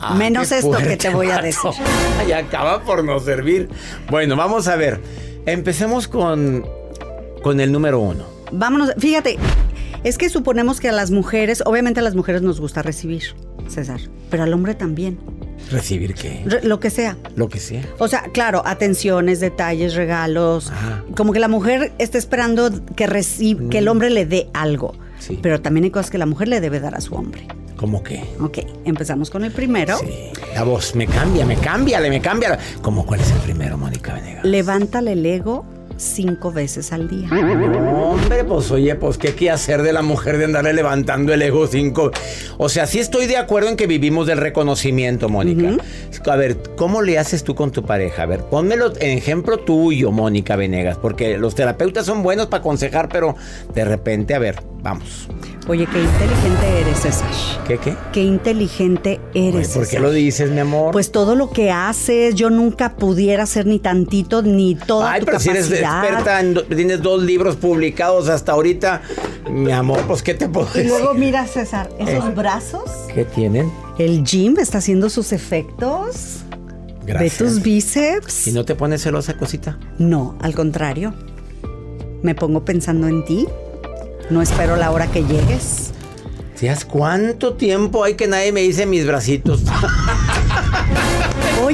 Ah, 0.00 0.14
Menos 0.14 0.50
esto 0.52 0.72
que 0.78 0.96
te 0.96 1.10
voy 1.10 1.30
a 1.30 1.38
decir. 1.40 1.70
y 2.28 2.32
acaba 2.32 2.82
por 2.82 3.04
no 3.04 3.20
servir. 3.20 3.68
Bueno, 4.10 4.36
vamos 4.36 4.66
a 4.68 4.76
ver. 4.76 5.00
Empecemos 5.46 6.08
con, 6.08 6.64
con 7.42 7.60
el 7.60 7.70
número 7.72 8.00
uno. 8.00 8.24
Vámonos, 8.52 8.92
fíjate, 8.98 9.38
es 10.04 10.18
que 10.18 10.28
suponemos 10.28 10.78
que 10.80 10.88
a 10.88 10.92
las 10.92 11.10
mujeres, 11.10 11.62
obviamente 11.64 12.00
a 12.00 12.02
las 12.02 12.14
mujeres 12.14 12.42
nos 12.42 12.60
gusta 12.60 12.82
recibir, 12.82 13.34
César, 13.68 14.00
pero 14.30 14.42
al 14.42 14.52
hombre 14.52 14.74
también, 14.74 15.18
¿Recibir 15.70 16.14
qué? 16.14 16.42
Re- 16.44 16.64
lo 16.64 16.80
que 16.80 16.90
sea. 16.90 17.16
Lo 17.36 17.48
que 17.48 17.58
sea. 17.60 17.82
O 17.98 18.08
sea, 18.08 18.24
claro, 18.34 18.62
atenciones, 18.66 19.38
detalles, 19.40 19.94
regalos. 19.94 20.70
Ajá. 20.70 21.04
Como 21.16 21.32
que 21.32 21.38
la 21.38 21.48
mujer 21.48 21.92
está 21.98 22.18
esperando 22.18 22.70
que, 22.96 23.06
reci- 23.08 23.68
que 23.70 23.78
el 23.78 23.88
hombre 23.88 24.10
le 24.10 24.26
dé 24.26 24.48
algo. 24.54 24.94
Sí. 25.20 25.38
Pero 25.40 25.62
también 25.62 25.84
hay 25.84 25.90
cosas 25.90 26.10
que 26.10 26.18
la 26.18 26.26
mujer 26.26 26.48
le 26.48 26.60
debe 26.60 26.80
dar 26.80 26.94
a 26.96 27.00
su 27.00 27.14
hombre. 27.14 27.46
¿Cómo 27.76 28.02
qué? 28.02 28.22
Ok, 28.40 28.58
empezamos 28.84 29.30
con 29.30 29.44
el 29.44 29.52
primero. 29.52 29.96
Sí. 29.98 30.30
La 30.54 30.64
voz, 30.64 30.94
me 30.94 31.06
cambia, 31.06 31.46
me 31.46 31.56
cambia, 31.56 32.00
me 32.00 32.20
cambia. 32.20 32.58
¿Cómo 32.82 33.06
cuál 33.06 33.20
es 33.20 33.30
el 33.30 33.38
primero, 33.38 33.78
Mónica 33.78 34.14
Venegas? 34.14 34.44
Levántale 34.44 35.12
el 35.12 35.24
ego 35.24 35.64
cinco 36.02 36.52
veces 36.52 36.92
al 36.92 37.08
día. 37.08 37.28
Hombre, 37.30 38.44
pues 38.44 38.70
oye, 38.70 38.94
pues 38.94 39.18
qué 39.18 39.34
quiere 39.34 39.52
hacer 39.54 39.82
de 39.82 39.92
la 39.92 40.02
mujer 40.02 40.38
de 40.38 40.44
andarle 40.46 40.72
levantando 40.72 41.32
el 41.32 41.40
ego 41.42 41.66
cinco. 41.66 42.10
O 42.58 42.68
sea, 42.68 42.86
sí 42.86 42.98
estoy 42.98 43.26
de 43.26 43.36
acuerdo 43.36 43.68
en 43.68 43.76
que 43.76 43.86
vivimos 43.86 44.26
del 44.26 44.38
reconocimiento, 44.38 45.28
Mónica. 45.28 45.76
A 46.30 46.36
ver, 46.36 46.58
¿cómo 46.76 47.02
le 47.02 47.18
haces 47.18 47.44
tú 47.44 47.54
con 47.54 47.70
tu 47.70 47.84
pareja? 47.84 48.22
A 48.22 48.26
ver, 48.26 48.40
pónmelo 48.40 48.92
en 49.00 49.18
ejemplo 49.18 49.58
tuyo, 49.58 50.10
Mónica 50.12 50.56
Venegas, 50.56 50.98
porque 51.00 51.38
los 51.38 51.54
terapeutas 51.54 52.06
son 52.06 52.22
buenos 52.22 52.46
para 52.46 52.60
aconsejar, 52.60 53.08
pero 53.08 53.36
de 53.74 53.84
repente, 53.84 54.34
a 54.34 54.38
ver, 54.38 54.62
vamos. 54.82 55.28
Oye, 55.68 55.86
qué 55.86 56.02
inteligente 56.02 56.80
eres, 56.80 56.98
César. 56.98 57.28
¿Qué, 57.66 57.78
qué? 57.78 57.94
Qué 58.12 58.22
inteligente 58.22 59.20
eres. 59.32 59.68
¿Por 59.68 59.88
qué 59.88 60.00
lo 60.00 60.10
dices, 60.10 60.50
mi 60.50 60.58
amor? 60.58 60.90
Pues 60.90 61.12
todo 61.12 61.36
lo 61.36 61.50
que 61.50 61.70
haces, 61.70 62.34
yo 62.34 62.50
nunca 62.50 62.96
pudiera 62.96 63.44
hacer 63.44 63.66
ni 63.66 63.78
tantito, 63.78 64.42
ni 64.42 64.74
toda 64.74 65.12
Ay, 65.12 65.20
tu 65.20 65.26
pero 65.26 65.38
si 65.38 65.50
eres 65.50 65.66
capacidad. 65.66 65.91
Experta, 66.00 66.40
en 66.40 66.54
do- 66.54 66.64
tienes 66.64 67.02
dos 67.02 67.22
libros 67.22 67.56
publicados 67.56 68.28
hasta 68.28 68.52
ahorita, 68.52 69.02
mi 69.50 69.72
amor, 69.72 70.00
pues 70.06 70.22
¿qué 70.22 70.34
te 70.34 70.48
puedo 70.48 70.66
Y 70.74 70.78
decir? 70.78 70.90
luego 70.90 71.14
mira, 71.14 71.46
César, 71.46 71.88
esos 71.98 72.24
Eh. 72.26 72.32
brazos, 72.34 72.90
¿Qué 73.14 73.24
tienen? 73.24 73.72
el 73.98 74.24
gym 74.24 74.58
está 74.58 74.78
haciendo 74.78 75.08
sus 75.10 75.32
efectos. 75.32 76.38
Gracias. 77.04 77.38
Ve 77.38 77.44
tus 77.46 77.62
bíceps. 77.62 78.46
¿Y 78.46 78.52
no 78.52 78.64
te 78.64 78.74
pones 78.76 79.02
celosa, 79.02 79.36
cosita? 79.36 79.76
No, 79.98 80.36
al 80.40 80.54
contrario. 80.54 81.12
Me 82.22 82.34
pongo 82.36 82.64
pensando 82.64 83.08
en 83.08 83.24
ti. 83.24 83.48
No 84.30 84.40
espero 84.40 84.76
la 84.76 84.92
hora 84.92 85.08
que 85.08 85.24
llegues. 85.24 85.90
¿Sabes 86.54 86.84
cuánto 86.84 87.54
tiempo 87.54 88.04
hay 88.04 88.14
que 88.14 88.28
nadie 88.28 88.52
me 88.52 88.60
dice 88.60 88.86
mis 88.86 89.04
bracitos? 89.04 89.62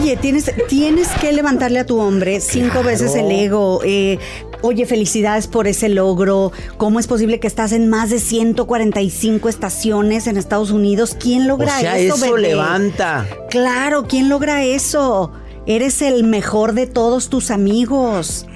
Oye, 0.01 0.17
tienes, 0.17 0.53
tienes 0.69 1.09
que 1.21 1.33
levantarle 1.33 1.81
a 1.81 1.87
tu 1.87 1.99
hombre 1.99 2.41
cinco 2.41 2.69
Claro. 2.71 2.87
veces 2.87 3.15
el 3.17 3.31
ego. 3.33 3.81
eh, 3.85 4.19
oye, 4.63 4.87
felicidades 4.87 5.49
por 5.49 5.67
ese 5.67 5.89
logro. 5.89 6.53
¿Cómo 6.77 7.01
es 7.01 7.09
posible 7.09 7.41
que 7.41 7.49
estás 7.49 7.73
en 7.73 7.89
más 7.89 8.11
de 8.11 8.21
145 8.21 9.49
estaciones 9.49 10.29
en 10.29 10.37
Estados 10.37 10.71
Unidos? 10.71 11.17
¿Quién 11.19 11.43
O 11.45 11.49
logra 11.49 11.81
sea, 11.81 11.99
eso, 11.99 12.15
eso 12.15 12.27
bebé? 12.27 12.49
levanta. 12.51 13.27
Claro, 13.51 14.07
¿quién 14.09 14.29
logra 14.29 14.63
eso? 14.65 15.33
Eres 15.67 16.01
el 16.01 16.23
mejor 16.23 16.75
de 16.75 16.87
todos 16.87 17.29
tus 17.29 17.51
amigos. 17.51 18.47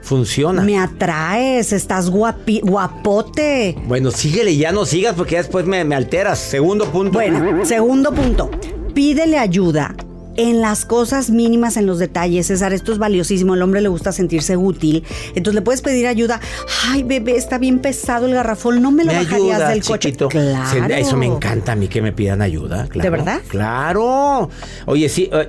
Funciona. 0.00 0.62
Me 0.62 0.78
atraes, 0.78 1.72
estás 1.72 2.10
guapi- 2.10 2.62
guapote. 2.62 3.76
Bueno, 3.86 4.10
síguele, 4.10 4.56
ya 4.56 4.72
no 4.72 4.86
sigas 4.86 5.14
porque 5.16 5.32
ya 5.32 5.38
después 5.42 5.66
me, 5.66 5.84
me 5.84 5.94
alteras. 5.96 6.38
Segundo 6.38 6.86
punto. 6.90 7.12
Bueno, 7.18 7.64
segundo 7.66 8.12
punto. 8.14 8.50
Pídele 8.94 9.36
ayuda 9.38 9.94
en 10.36 10.60
las 10.60 10.84
cosas 10.84 11.30
mínimas, 11.30 11.76
en 11.76 11.86
los 11.86 11.98
detalles. 11.98 12.46
César, 12.46 12.72
esto 12.72 12.92
es 12.92 12.98
valiosísimo. 12.98 13.54
Al 13.54 13.62
hombre 13.62 13.80
le 13.80 13.88
gusta 13.88 14.12
sentirse 14.12 14.56
útil. 14.56 15.04
Entonces 15.34 15.54
le 15.54 15.62
puedes 15.62 15.82
pedir 15.82 16.06
ayuda. 16.06 16.40
Ay, 16.88 17.02
bebé, 17.02 17.36
está 17.36 17.58
bien 17.58 17.78
pesado 17.80 18.26
el 18.26 18.34
garrafón. 18.34 18.80
No 18.82 18.90
me 18.90 19.04
lo 19.04 19.12
me 19.12 19.18
bajarías 19.18 19.54
ayuda, 19.56 19.68
del 19.70 19.82
coche. 19.84 20.08
chiquito. 20.10 20.28
Claro. 20.28 20.86
Se- 20.88 21.00
Eso 21.00 21.16
me 21.16 21.26
encanta 21.26 21.72
a 21.72 21.76
mí 21.76 21.88
que 21.88 22.02
me 22.02 22.12
pidan 22.12 22.42
ayuda. 22.42 22.86
claro. 22.88 23.02
¿De 23.04 23.10
verdad? 23.10 23.40
Claro. 23.48 24.50
Oye, 24.86 25.08
sí, 25.08 25.28
eh, 25.32 25.48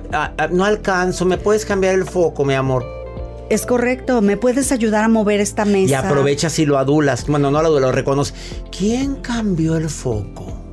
no 0.52 0.64
alcanzo. 0.64 1.24
¿Me 1.24 1.38
puedes 1.38 1.64
cambiar 1.64 1.94
el 1.94 2.04
foco, 2.04 2.44
mi 2.44 2.54
amor? 2.54 2.84
Es 3.50 3.64
correcto. 3.64 4.20
¿Me 4.20 4.36
puedes 4.36 4.72
ayudar 4.72 5.04
a 5.04 5.08
mover 5.08 5.40
esta 5.40 5.64
mesa? 5.64 5.90
Y 5.90 5.94
aprovechas 5.94 6.58
y 6.58 6.66
lo 6.66 6.76
adulas. 6.78 7.26
Bueno, 7.26 7.50
no 7.50 7.60
lo 7.62 7.68
adulas, 7.68 7.82
lo 7.82 7.92
reconoces. 7.92 8.34
¿Quién 8.76 9.16
cambió 9.16 9.76
el 9.76 9.88
foco? 9.88 10.64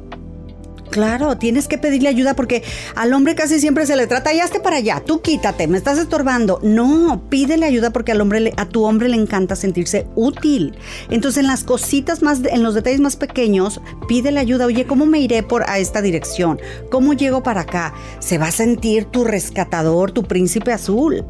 Claro, 0.96 1.38
tienes 1.38 1.68
que 1.68 1.78
pedirle 1.78 2.08
ayuda 2.08 2.36
porque 2.36 2.64
al 2.96 3.12
hombre 3.12 3.36
casi 3.36 3.60
siempre 3.60 3.86
se 3.86 3.98
le 3.98 4.08
trata, 4.08 4.32
ya 4.32 4.46
esté 4.46 4.62
para 4.62 4.78
allá, 4.78 5.04
tú 5.06 5.22
quítate, 5.22 5.68
me 5.68 5.78
estás 5.78 5.98
estorbando. 5.98 6.62
No, 6.64 7.22
pídele 7.30 7.66
ayuda 7.66 7.90
porque 7.90 8.14
al 8.14 8.22
hombre 8.22 8.54
a 8.56 8.66
tu 8.66 8.86
hombre 8.86 9.10
le 9.10 9.18
encanta 9.18 9.58
sentirse 9.58 10.08
útil. 10.16 10.74
Entonces, 11.10 11.42
en 11.42 11.48
las 11.48 11.66
cositas 11.66 12.22
más, 12.22 12.40
en 12.46 12.64
los 12.64 12.76
detalles 12.76 13.02
más 13.02 13.18
pequeños, 13.18 13.82
pídele 14.08 14.40
ayuda. 14.40 14.68
Oye, 14.68 14.88
¿cómo 14.88 15.06
me 15.06 15.20
iré 15.20 15.44
por 15.44 15.70
a 15.70 15.80
esta 15.80 16.02
dirección? 16.02 16.62
¿Cómo 16.90 17.12
llego 17.12 17.44
para 17.44 17.64
acá? 17.64 17.94
Se 18.20 18.38
va 18.38 18.48
a 18.48 18.52
sentir 18.52 19.04
tu 19.04 19.26
rescatador, 19.26 20.14
tu 20.14 20.24
príncipe 20.24 20.72
azul. 20.72 21.26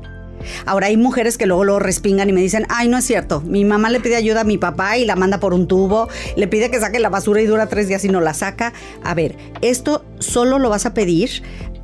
Ahora 0.65 0.87
hay 0.87 0.97
mujeres 0.97 1.37
que 1.37 1.45
luego 1.45 1.63
lo 1.63 1.79
respingan 1.79 2.29
y 2.29 2.33
me 2.33 2.41
dicen, 2.41 2.65
ay, 2.69 2.87
no 2.87 2.97
es 2.97 3.05
cierto, 3.05 3.41
mi 3.41 3.65
mamá 3.65 3.89
le 3.89 3.99
pide 3.99 4.15
ayuda 4.15 4.41
a 4.41 4.43
mi 4.43 4.57
papá 4.57 4.97
y 4.97 5.05
la 5.05 5.15
manda 5.15 5.39
por 5.39 5.53
un 5.53 5.67
tubo, 5.67 6.09
le 6.35 6.47
pide 6.47 6.69
que 6.69 6.79
saque 6.79 6.99
la 6.99 7.09
basura 7.09 7.41
y 7.41 7.45
dura 7.45 7.67
tres 7.67 7.87
días 7.87 8.03
y 8.05 8.09
no 8.09 8.21
la 8.21 8.33
saca. 8.33 8.73
A 9.03 9.13
ver, 9.13 9.35
esto 9.61 10.03
solo 10.19 10.59
lo 10.59 10.69
vas 10.69 10.85
a 10.85 10.93
pedir 10.93 11.43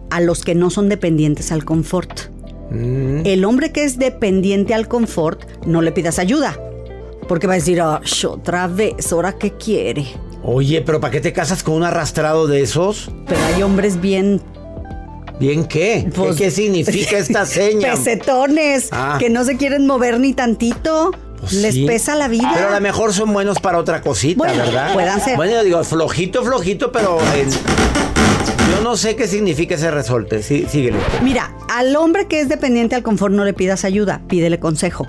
a 0.10 0.20
los 0.20 0.44
que 0.44 0.56
no 0.56 0.70
son 0.70 0.90
dependientes 0.90 1.52
al 1.52 1.66
confort. 1.66 2.30
Mm. 2.70 3.26
El 3.26 3.46
hombre 3.46 3.72
que 3.72 3.84
es 3.84 3.98
dependiente 3.98 4.74
al 4.74 4.88
confort, 4.88 5.44
no 5.66 5.82
le 5.82 5.92
pidas 5.92 6.20
ayuda. 6.20 6.60
Porque 7.28 7.48
va 7.48 7.54
a 7.54 7.58
decir, 7.58 7.80
"Ah, 7.82 8.02
otra 8.28 8.68
vez, 8.68 9.12
¿ahora 9.12 9.38
qué 9.38 9.52
quiere? 9.52 10.06
Oye, 10.44 10.82
pero 10.82 11.00
¿para 11.00 11.12
qué 11.12 11.22
te 11.22 11.34
casas 11.34 11.64
con 11.64 11.76
un 11.76 11.84
arrastrado 11.84 12.48
de 12.48 12.62
esos? 12.62 13.12
Pero 13.28 13.40
hay 13.46 13.62
hombres 13.62 14.02
bien 14.02 14.42
¿Bien 15.42 15.66
qué? 15.66 16.04
¿Qué- 16.06 16.12
Pues- 16.16 16.38
¿Qué, 16.38 16.52
significa 16.52 17.18
esta 17.18 17.46
seña? 17.46 17.92
pesetones, 17.92 18.90
Ah. 18.92 19.18
que 19.20 19.30
no 19.30 19.44
se 19.44 19.58
quieren 19.58 19.86
mover 19.88 20.20
ni 20.20 20.34
tantito. 20.34 21.12
Pues 21.40 21.54
Les 21.54 21.74
sí. 21.74 21.86
pesa 21.88 22.16
la 22.16 22.28
vida. 22.28 22.52
Pero 22.54 22.68
a 22.68 22.72
lo 22.72 22.80
mejor 22.82 23.12
son 23.14 23.34
buenos 23.34 23.58
para 23.60 23.80
otra 23.80 24.02
cosita, 24.02 24.38
Bueno, 24.38 24.64
¿verdad? 24.64 24.94
puedan 24.94 25.20
ser. 25.20 25.36
Bueno, 25.36 25.54
yo 25.54 25.64
digo, 25.64 25.84
flojito, 25.84 26.44
flojito, 26.44 26.92
pero 26.92 27.18
eh, 27.36 27.48
yo 28.76 28.84
no 28.84 28.96
sé 28.96 29.16
qué 29.16 29.28
significa 29.28 29.74
ese 29.74 29.90
resorte. 29.90 30.44
Sí, 30.44 30.68
síguele. 30.70 31.00
Mira, 31.24 31.52
al 31.68 31.96
hombre 31.96 32.28
que 32.28 32.40
es 32.42 32.48
dependiente 32.48 32.94
al 32.96 33.02
confort 33.02 33.34
no 33.34 33.44
le 33.44 33.54
pidas 33.54 33.84
ayuda, 33.86 34.22
pídele 34.30 34.60
consejo. 34.60 35.08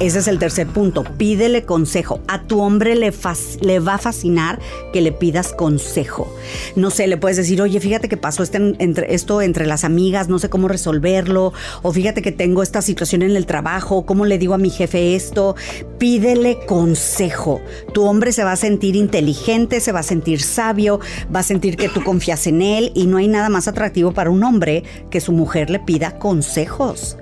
Ese 0.00 0.18
es 0.18 0.28
el 0.28 0.38
tercer 0.38 0.66
punto. 0.66 1.04
Pídele 1.04 1.64
consejo. 1.64 2.20
A 2.26 2.42
tu 2.42 2.60
hombre 2.60 2.96
le, 2.96 3.12
le 3.60 3.78
va 3.78 3.94
a 3.94 3.98
fascinar 3.98 4.58
que 4.92 5.00
le 5.00 5.12
pidas 5.12 5.52
consejo. 5.52 6.34
No 6.74 6.90
sé, 6.90 7.06
le 7.06 7.16
puedes 7.16 7.36
decir, 7.36 7.62
oye, 7.62 7.78
fíjate 7.78 8.08
que 8.08 8.16
pasó 8.16 8.42
este, 8.42 8.76
esto 9.08 9.40
entre 9.40 9.66
las 9.66 9.84
amigas, 9.84 10.28
no 10.28 10.38
sé 10.38 10.50
cómo 10.50 10.66
resolverlo. 10.66 11.52
O 11.82 11.92
fíjate 11.92 12.22
que 12.22 12.32
tengo 12.32 12.62
esta 12.62 12.82
situación 12.82 13.22
en 13.22 13.36
el 13.36 13.46
trabajo, 13.46 14.04
¿cómo 14.04 14.24
le 14.24 14.38
digo 14.38 14.54
a 14.54 14.58
mi 14.58 14.70
jefe 14.70 15.14
esto? 15.14 15.54
Pídele 15.98 16.58
consejo. 16.66 17.60
Tu 17.92 18.02
hombre 18.04 18.32
se 18.32 18.44
va 18.44 18.52
a 18.52 18.56
sentir 18.56 18.96
inteligente, 18.96 19.80
se 19.80 19.92
va 19.92 20.00
a 20.00 20.04
sentir 20.04 20.42
sabio, 20.42 21.00
va 21.34 21.40
a 21.40 21.44
sentir 21.44 21.76
que 21.76 21.88
tú 21.88 22.02
confías 22.02 22.46
en 22.46 22.62
él 22.62 22.90
y 22.94 23.06
no 23.06 23.18
hay 23.18 23.28
nada 23.28 23.48
más 23.48 23.68
atractivo 23.68 24.12
para 24.12 24.30
un 24.30 24.42
hombre 24.42 24.82
que 25.10 25.20
su 25.20 25.32
mujer 25.32 25.70
le 25.70 25.78
pida 25.78 26.18
consejos. 26.18 27.16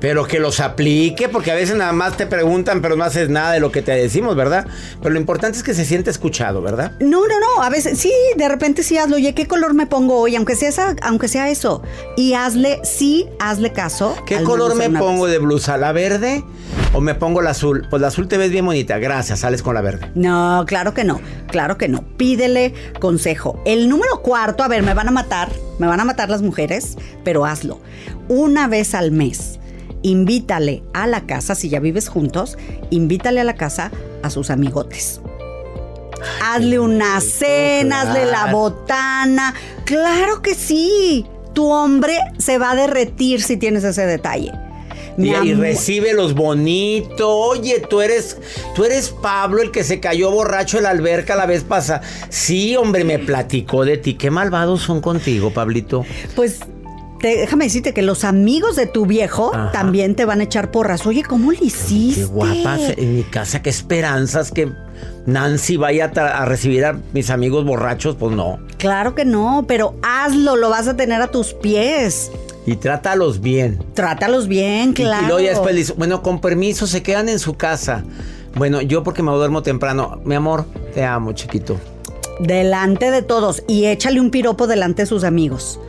Pero 0.00 0.26
que 0.26 0.38
los 0.38 0.60
aplique, 0.60 1.28
porque 1.28 1.50
a 1.50 1.54
veces 1.54 1.76
nada 1.76 1.92
más 1.92 2.16
te 2.16 2.26
preguntan, 2.26 2.80
pero 2.82 2.94
no 2.96 3.04
haces 3.04 3.28
nada 3.28 3.52
de 3.52 3.60
lo 3.60 3.72
que 3.72 3.82
te 3.82 3.92
decimos, 3.92 4.36
¿verdad? 4.36 4.66
Pero 5.00 5.10
lo 5.14 5.18
importante 5.20 5.58
es 5.58 5.64
que 5.64 5.74
se 5.74 5.84
siente 5.84 6.10
escuchado, 6.10 6.62
¿verdad? 6.62 6.92
No, 7.00 7.26
no, 7.26 7.40
no. 7.40 7.62
A 7.62 7.68
veces 7.70 7.98
sí, 7.98 8.12
de 8.36 8.48
repente 8.48 8.82
sí 8.82 8.96
hazlo. 8.98 9.16
Oye, 9.16 9.34
¿qué 9.34 9.46
color 9.46 9.74
me 9.74 9.86
pongo 9.86 10.18
hoy? 10.20 10.36
Aunque 10.36 10.54
sea, 10.56 10.68
esa- 10.68 10.96
aunque 11.02 11.26
sea 11.28 11.48
eso. 11.50 11.82
Y 12.16 12.34
hazle, 12.34 12.80
sí, 12.84 13.26
hazle 13.40 13.72
caso. 13.72 14.16
¿Qué 14.26 14.42
color 14.42 14.74
me 14.76 14.88
pongo 14.90 15.24
vez. 15.24 15.32
de 15.32 15.38
blusa? 15.38 15.76
¿La 15.78 15.92
verde 15.92 16.44
o 16.92 17.00
me 17.00 17.14
pongo 17.14 17.42
la 17.42 17.50
azul? 17.50 17.86
Pues 17.90 18.00
la 18.00 18.08
azul 18.08 18.28
te 18.28 18.36
ves 18.38 18.50
bien 18.50 18.64
bonita. 18.66 18.98
Gracias, 18.98 19.40
sales 19.40 19.62
con 19.62 19.74
la 19.74 19.80
verde. 19.80 20.10
No, 20.14 20.64
claro 20.66 20.94
que 20.94 21.04
no. 21.04 21.20
Claro 21.48 21.76
que 21.76 21.88
no. 21.88 22.04
Pídele 22.16 22.72
consejo. 23.00 23.60
El 23.64 23.88
número 23.88 24.22
cuarto, 24.22 24.62
a 24.62 24.68
ver, 24.68 24.82
me 24.82 24.94
van 24.94 25.08
a 25.08 25.12
matar. 25.12 25.48
Me 25.78 25.86
van 25.86 26.00
a 26.00 26.04
matar 26.04 26.28
las 26.28 26.42
mujeres, 26.42 26.96
pero 27.24 27.44
hazlo. 27.46 27.80
Una 28.28 28.68
vez 28.68 28.94
al 28.94 29.10
mes. 29.12 29.57
Invítale 30.02 30.82
a 30.92 31.06
la 31.06 31.26
casa, 31.26 31.54
si 31.54 31.68
ya 31.68 31.80
vives 31.80 32.08
juntos, 32.08 32.56
invítale 32.90 33.40
a 33.40 33.44
la 33.44 33.54
casa 33.54 33.90
a 34.22 34.30
sus 34.30 34.50
amigotes. 34.50 35.20
Hazle 36.42 36.78
una 36.78 37.20
cena, 37.20 38.02
hazle 38.02 38.26
la 38.26 38.52
botana. 38.52 39.54
Claro 39.84 40.42
que 40.42 40.54
sí. 40.54 41.26
Tu 41.52 41.68
hombre 41.68 42.18
se 42.38 42.58
va 42.58 42.72
a 42.72 42.76
derretir 42.76 43.42
si 43.42 43.56
tienes 43.56 43.84
ese 43.84 44.06
detalle. 44.06 44.52
Mi 45.16 45.30
Y, 45.30 45.48
y 45.48 45.54
recibe 45.54 46.14
los 46.14 46.34
bonitos. 46.34 47.20
Oye, 47.20 47.80
tú 47.80 48.00
eres, 48.00 48.38
tú 48.76 48.84
eres 48.84 49.10
Pablo, 49.10 49.60
el 49.60 49.72
que 49.72 49.82
se 49.82 49.98
cayó 49.98 50.30
borracho 50.30 50.76
en 50.76 50.84
la 50.84 50.90
alberca 50.90 51.34
la 51.34 51.46
vez 51.46 51.64
pasada. 51.64 52.02
Sí, 52.28 52.76
hombre, 52.76 53.02
me 53.02 53.18
platicó 53.18 53.84
de 53.84 53.96
ti. 53.96 54.14
Qué 54.14 54.30
malvados 54.30 54.82
son 54.82 55.00
contigo, 55.00 55.52
Pablito. 55.52 56.04
Pues 56.36 56.60
te- 57.20 57.36
déjame 57.38 57.64
decirte 57.64 57.92
que 57.94 58.02
los 58.02 58.24
amigos 58.24 58.76
de 58.76 58.86
tu 58.86 59.06
viejo 59.06 59.50
Ajá. 59.54 59.72
también 59.72 60.14
te 60.14 60.24
van 60.24 60.40
a 60.40 60.44
echar 60.44 60.70
porras. 60.70 61.06
Oye, 61.06 61.22
¿cómo 61.22 61.52
le 61.52 61.58
hiciste? 61.64 62.20
Qué 62.22 62.26
guapas 62.26 62.80
en 62.96 63.16
mi 63.16 63.22
casa, 63.24 63.62
qué 63.62 63.70
esperanzas 63.70 64.50
que 64.50 64.72
Nancy 65.26 65.76
vaya 65.76 66.10
a, 66.14 66.44
recibir 66.44 66.84
a 66.84 66.98
mis 67.12 67.30
amigos 67.30 67.64
borrachos. 67.64 68.16
Pues 68.16 68.34
no. 68.34 68.58
Claro 68.78 69.14
que 69.14 69.24
no, 69.24 69.64
pero 69.68 69.94
hazlo, 70.02 70.56
lo 70.56 70.70
vas 70.70 70.88
a 70.88 70.96
tener 70.96 71.20
a 71.20 71.28
tus 71.28 71.54
pies. 71.54 72.30
Y 72.66 72.76
trátalos 72.76 73.40
bien. 73.40 73.82
Trátalos 73.94 74.46
bien, 74.46 74.90
Y- 74.90 74.94
claro. 74.94 75.24
Y, 75.24 75.26
luego 75.26 75.40
ya 75.40 75.50
después 75.50 75.74
le 75.74 75.80
dice, 75.80 75.94
bueno, 75.96 76.22
con 76.22 76.40
permiso, 76.40 76.86
se 76.86 77.02
quedan 77.02 77.28
en 77.28 77.38
su 77.38 77.54
casa. 77.56 78.04
Bueno, 78.54 78.80
yo 78.80 79.02
porque 79.02 79.22
me 79.22 79.30
duermo 79.32 79.62
temprano. 79.62 80.20
Mi 80.24 80.34
amor, 80.34 80.64
te 80.94 81.04
amo, 81.04 81.32
chiquito. 81.32 81.78
Delante 82.40 83.10
de 83.10 83.22
todos 83.22 83.62
y 83.66 83.86
échale 83.86 84.20
un 84.20 84.30
piropo 84.30 84.66
delante 84.66 85.02
de 85.02 85.06
sus 85.06 85.24
amigos. 85.24 85.80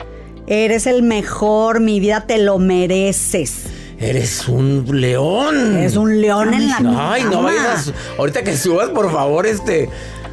Eres 0.46 0.86
el 0.86 1.02
mejor, 1.02 1.80
mi 1.80 2.00
vida, 2.00 2.26
te 2.26 2.38
lo 2.38 2.58
mereces. 2.58 3.64
Eres 3.98 4.48
un 4.48 4.84
león. 5.00 5.76
Es 5.78 5.96
un 5.96 6.20
león 6.20 6.54
en 6.54 6.68
la 6.68 7.12
Ay, 7.12 7.24
no 7.24 7.42
vayas. 7.42 7.92
Ahorita 8.18 8.42
que 8.42 8.56
subas, 8.56 8.88
por 8.88 9.12
favor, 9.12 9.46
este. 9.46 9.88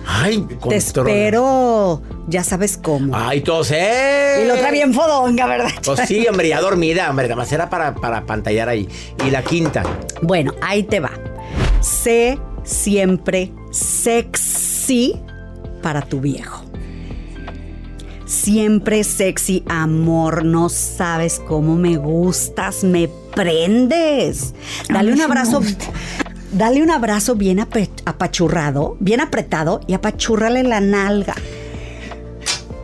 Ay, 0.09 0.37
Te 0.47 0.55
controla. 0.55 0.77
espero, 0.77 2.01
ya 2.29 2.41
sabes 2.45 2.77
cómo. 2.81 3.13
Ay, 3.13 3.41
tose. 3.41 4.39
Y 4.41 4.47
lo 4.47 4.53
otra 4.53 4.71
bien 4.71 4.93
fodonga, 4.93 5.45
¿verdad? 5.47 5.69
Pues 5.83 5.99
sí, 6.07 6.25
hombre, 6.29 6.47
ya 6.47 6.61
dormida, 6.61 7.09
hombre, 7.09 7.25
nada 7.27 7.35
más 7.35 7.51
era 7.51 7.69
para, 7.69 7.93
para 7.93 8.25
pantallar 8.25 8.69
ahí. 8.69 8.87
Y 9.25 9.31
la 9.31 9.43
quinta. 9.43 9.83
Bueno, 10.21 10.53
ahí 10.61 10.83
te 10.83 11.01
va. 11.01 11.11
Sé 11.81 12.39
siempre 12.63 13.51
sexy 13.71 15.19
para 15.81 16.01
tu 16.01 16.21
viejo. 16.21 16.63
Siempre 18.47 19.03
sexy, 19.03 19.65
amor. 19.67 20.45
No 20.45 20.69
sabes 20.69 21.41
cómo 21.45 21.75
me 21.75 21.97
gustas, 21.97 22.85
me 22.85 23.09
prendes. 23.35 24.53
Dale 24.87 25.11
un 25.11 25.19
abrazo. 25.19 25.61
Dale 26.53 26.81
un 26.81 26.89
abrazo 26.89 27.35
bien 27.35 27.59
apachurrado, 27.59 28.95
bien 29.01 29.19
apretado 29.19 29.81
y 29.85 29.95
apachúrrale 29.95 30.63
la 30.63 30.79
nalga. 30.79 31.35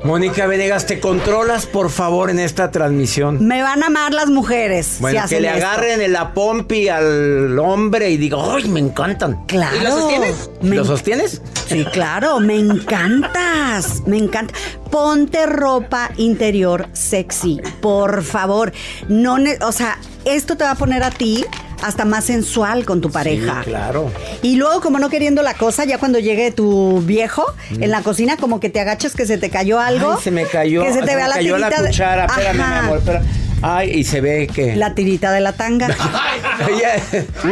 Mónica 0.04 0.48
Venegas, 0.48 0.86
¿te 0.86 1.00
controlas, 1.00 1.66
por 1.66 1.90
favor, 1.90 2.30
en 2.30 2.38
esta 2.38 2.72
transmisión? 2.72 3.46
Me 3.48 3.62
van 3.62 3.84
a 3.84 3.86
amar 3.88 4.14
las 4.14 4.28
mujeres. 4.30 4.86
si 4.86 5.02
Bueno, 5.02 5.22
que 5.30 5.40
le 5.40 5.48
esto. 5.48 5.66
agarren 5.66 6.02
en 6.02 6.12
la 6.12 6.34
pompi 6.34 6.90
al 6.90 7.58
hombre 7.58 8.10
y 8.10 8.18
diga, 8.18 8.38
¡ay, 8.54 8.68
me 8.68 8.82
encantan! 8.82 9.46
Claro. 9.48 9.78
¿Y 9.78 9.80
lo 9.80 9.92
sostienes? 9.92 10.50
Me- 10.62 10.76
¿Lo 10.76 10.84
sostienes? 10.86 11.42
Sí, 11.68 11.86
claro, 11.86 12.42
me 12.42 12.58
encantas, 12.60 14.02
me 14.06 14.18
encanta. 14.18 14.54
Ponte 14.92 15.46
ropa 15.46 16.12
interior 16.18 16.90
sexy, 16.92 17.62
por 17.82 18.24
favor. 18.24 18.74
No, 19.08 19.38
o 19.62 19.72
sea, 19.72 19.98
esto 20.26 20.58
te 20.58 20.66
va 20.66 20.72
a 20.72 20.76
poner 20.76 21.02
a 21.04 21.12
ti 21.12 21.46
hasta 21.84 22.06
más 22.06 22.26
sensual 22.26 22.86
con 22.86 23.02
tu 23.02 23.12
pareja. 23.12 23.62
Sí, 23.64 23.70
claro. 23.70 24.12
Y 24.42 24.56
luego, 24.56 24.82
como 24.82 25.00
no 25.00 25.10
queriendo 25.10 25.42
la 25.44 25.54
cosa, 25.54 25.86
ya 25.86 25.98
cuando 25.98 26.20
llegue 26.20 26.52
tu 26.52 27.02
viejo 27.02 27.46
en 27.80 27.92
la 27.92 28.02
cocina, 28.02 28.38
como 28.38 28.60
que 28.60 28.70
te 28.70 28.80
agachas 28.80 29.14
que 29.16 29.26
se 29.26 29.38
te 29.38 29.50
cayó 29.50 29.80
algo. 29.80 30.12
Mm. 30.14 30.16
Ay, 30.18 30.22
se 30.24 30.32
me 30.32 30.46
cayó. 30.46 30.84
Que 30.84 30.94
se 30.94 31.00
te 31.02 31.06
me 31.08 31.16
vea 31.16 31.28
la 31.28 31.36
cayó 31.36 31.58
la 31.58 31.70
de- 31.70 31.88
cuchara. 31.88 32.26
Espérame, 32.26 32.58
mi 32.58 32.64
amor, 32.64 32.98
espera. 33.00 33.22
Ay, 33.62 33.92
y 33.92 34.04
se 34.04 34.20
ve 34.20 34.48
que. 34.54 34.76
La 34.76 34.94
tirita 34.94 35.32
de 35.32 35.40
la 35.40 35.54
tanga. 35.54 35.88
ella, 36.70 36.96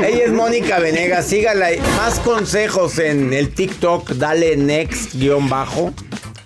ella 0.08 0.26
es 0.26 0.32
Mónica 0.32 0.80
Venegas. 0.80 1.26
Sígala. 1.26 1.70
Más 1.98 2.20
consejos 2.20 3.00
en 3.00 3.32
el 3.34 3.54
TikTok. 3.54 4.12
Dale 4.12 4.58
next 4.58 5.14
guion 5.16 5.48
bajo. 5.48 5.94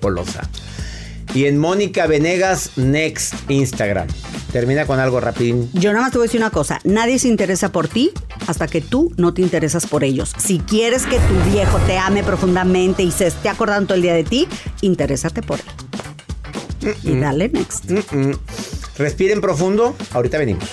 Colosa. 0.02 0.48
Y 1.34 1.46
en 1.48 1.58
Mónica 1.58 2.06
Venegas 2.06 2.72
Next 2.78 3.34
Instagram. 3.50 4.08
Termina 4.56 4.86
con 4.86 5.02
algo 5.02 5.20
rapidín. 5.20 5.70
Yo 5.74 5.92
nada 5.92 6.04
más 6.04 6.14
te 6.14 6.18
voy 6.18 6.28
a 6.28 6.28
decir 6.30 6.40
una 6.40 6.50
cosa, 6.50 6.80
nadie 6.86 7.20
se 7.20 7.28
interesa 7.28 7.74
por 7.74 7.90
ti 7.90 8.12
hasta 8.48 8.68
que 8.68 8.80
tú 8.80 9.12
no 9.18 9.34
te 9.34 9.42
interesas 9.42 9.86
por 9.86 10.06
ellos. 10.06 10.32
Si 10.38 10.60
quieres 10.60 11.06
que 11.06 11.20
tu 11.20 11.52
viejo 11.52 11.78
te 11.80 11.98
ame 11.98 12.24
profundamente 12.24 13.04
y 13.04 13.12
se 13.12 13.28
esté 13.28 13.50
acordando 13.50 13.88
todo 13.88 13.96
el 13.96 14.04
día 14.04 14.14
de 14.14 14.24
ti, 14.24 14.48
interésate 14.80 15.42
por 15.42 15.60
él. 15.60 16.96
Y 17.04 17.20
dale 17.20 17.50
next. 17.50 17.92
Mm. 17.92 18.32
Respiren 18.98 19.42
profundo. 19.42 19.94
Ahorita 20.14 20.38
venimos. 20.38 20.64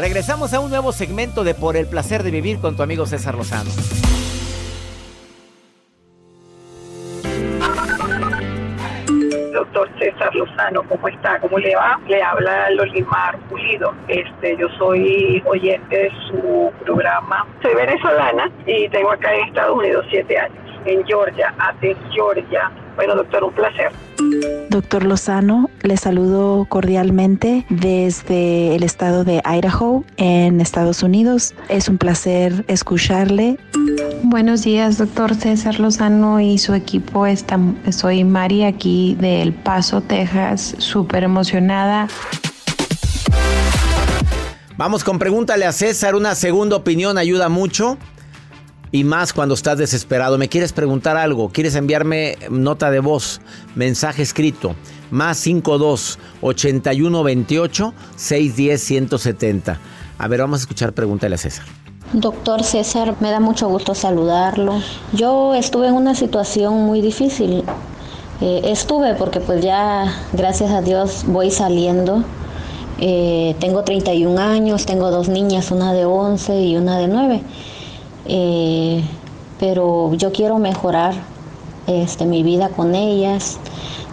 Regresamos 0.00 0.54
a 0.54 0.60
un 0.60 0.70
nuevo 0.70 0.92
segmento 0.92 1.44
de 1.44 1.54
Por 1.54 1.76
el 1.76 1.86
placer 1.86 2.22
de 2.22 2.30
vivir 2.30 2.58
con 2.58 2.74
tu 2.74 2.82
amigo 2.82 3.04
César 3.04 3.34
Lozano. 3.34 3.68
Doctor 9.52 9.90
César 9.98 10.34
Lozano, 10.34 10.84
¿cómo 10.88 11.06
está? 11.06 11.38
¿Cómo 11.40 11.58
le 11.58 11.76
va? 11.76 12.00
Le 12.08 12.22
habla 12.22 12.70
Lolimar 12.70 13.38
Pulido. 13.50 13.92
Este, 14.08 14.56
yo 14.56 14.68
soy 14.78 15.42
oyente 15.44 15.94
de 15.94 16.10
su 16.28 16.72
programa. 16.82 17.46
Soy 17.60 17.74
venezolana 17.74 18.50
y 18.64 18.88
tengo 18.88 19.12
acá 19.12 19.34
en 19.34 19.48
Estados 19.48 19.76
Unidos 19.76 20.06
siete 20.08 20.38
años, 20.38 20.80
en 20.86 21.04
Georgia, 21.04 21.54
Athens, 21.58 21.98
Georgia. 22.10 22.70
Bueno, 22.96 23.14
doctor, 23.16 23.44
un 23.44 23.52
placer. 23.52 23.90
Doctor 24.68 25.04
Lozano, 25.04 25.70
le 25.82 25.96
saludo 25.96 26.66
cordialmente 26.68 27.64
desde 27.70 28.76
el 28.76 28.82
estado 28.82 29.24
de 29.24 29.42
Idaho, 29.44 30.04
en 30.16 30.60
Estados 30.60 31.02
Unidos. 31.02 31.54
Es 31.68 31.88
un 31.88 31.98
placer 31.98 32.64
escucharle. 32.68 33.58
Buenos 34.22 34.62
días, 34.62 34.98
doctor 34.98 35.34
César 35.34 35.80
Lozano 35.80 36.40
y 36.40 36.58
su 36.58 36.74
equipo. 36.74 37.26
Está- 37.26 37.58
soy 37.90 38.22
Mari 38.24 38.64
aquí 38.64 39.16
de 39.18 39.42
El 39.42 39.52
Paso, 39.54 40.02
Texas, 40.02 40.74
súper 40.78 41.24
emocionada. 41.24 42.06
Vamos 44.76 45.04
con 45.04 45.18
pregúntale 45.18 45.66
a 45.66 45.72
César. 45.72 46.14
Una 46.14 46.34
segunda 46.34 46.76
opinión 46.76 47.18
ayuda 47.18 47.48
mucho. 47.48 47.98
Y 48.92 49.04
más 49.04 49.32
cuando 49.32 49.54
estás 49.54 49.78
desesperado. 49.78 50.36
¿Me 50.36 50.48
quieres 50.48 50.72
preguntar 50.72 51.16
algo? 51.16 51.50
¿Quieres 51.50 51.74
enviarme 51.76 52.36
nota 52.50 52.90
de 52.90 53.00
voz? 53.00 53.40
Mensaje 53.74 54.22
escrito. 54.22 54.74
Más 55.10 55.38
52 55.38 56.18
81 56.40 57.22
28 57.22 57.94
610 58.16 58.82
170. 58.82 59.78
A 60.18 60.28
ver, 60.28 60.40
vamos 60.40 60.60
a 60.60 60.62
escuchar 60.62 60.92
pregúntale 60.92 61.36
a 61.36 61.38
César. 61.38 61.64
Doctor 62.12 62.64
César, 62.64 63.14
me 63.20 63.30
da 63.30 63.38
mucho 63.38 63.68
gusto 63.68 63.94
saludarlo. 63.94 64.82
Yo 65.12 65.54
estuve 65.54 65.86
en 65.86 65.94
una 65.94 66.16
situación 66.16 66.82
muy 66.82 67.00
difícil. 67.00 67.62
Eh, 68.40 68.62
estuve 68.64 69.14
porque 69.14 69.38
pues 69.38 69.62
ya, 69.62 70.12
gracias 70.32 70.72
a 70.72 70.82
Dios, 70.82 71.24
voy 71.26 71.52
saliendo. 71.52 72.24
Eh, 72.98 73.54
tengo 73.60 73.84
31 73.84 74.40
años, 74.40 74.86
tengo 74.86 75.10
dos 75.10 75.28
niñas, 75.28 75.70
una 75.70 75.92
de 75.92 76.04
11 76.04 76.62
y 76.62 76.76
una 76.76 76.98
de 76.98 77.06
9. 77.06 77.42
Eh, 78.26 79.02
pero 79.58 80.14
yo 80.14 80.32
quiero 80.32 80.58
mejorar 80.58 81.14
este, 81.86 82.24
mi 82.24 82.42
vida 82.42 82.70
con 82.70 82.94
ellas. 82.94 83.58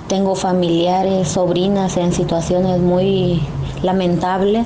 Tengo 0.08 0.36
familiares, 0.36 1.28
sobrinas 1.28 1.98
en 1.98 2.14
situaciones 2.14 2.80
muy 2.80 3.42
lamentables 3.84 4.66